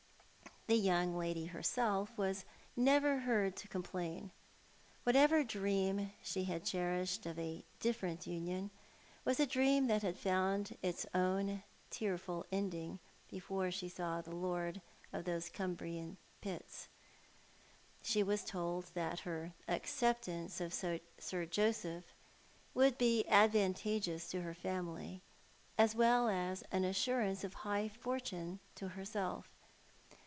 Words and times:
The 0.67 0.77
young 0.77 1.17
lady 1.17 1.47
herself 1.47 2.17
was 2.17 2.45
never 2.77 3.19
heard 3.19 3.57
to 3.57 3.67
complain. 3.67 4.31
What 5.03 5.17
ever 5.17 5.43
dream 5.43 6.13
she 6.23 6.45
had 6.45 6.63
cherished 6.63 7.25
of 7.25 7.37
a 7.37 7.65
diflferent 7.81 8.25
union 8.25 8.71
was 9.25 9.37
a 9.41 9.45
dream 9.45 9.87
that 9.87 10.01
had 10.01 10.17
found 10.17 10.77
its 10.81 11.05
own 11.13 11.63
tearful 11.89 12.45
ending 12.53 12.99
before 13.29 13.69
she 13.69 13.89
saw 13.89 14.21
the 14.21 14.33
lord 14.33 14.79
of 15.11 15.25
those 15.25 15.49
Cumbrian 15.49 16.15
pits. 16.39 16.87
She 18.01 18.23
was 18.23 18.45
told 18.45 18.85
that 18.93 19.21
her 19.21 19.51
acceptance 19.67 20.61
of 20.61 20.73
Sir 20.73 21.45
Joseph 21.47 22.13
would 22.73 22.97
be 22.97 23.25
advantageous 23.27 24.29
to 24.29 24.39
her 24.43 24.53
family, 24.53 25.21
as 25.77 25.95
well 25.95 26.29
as 26.29 26.61
an 26.71 26.85
assurance 26.85 27.43
of 27.43 27.53
high 27.65 27.89
fortune 27.89 28.61
to 28.75 28.87
herself. 28.89 29.49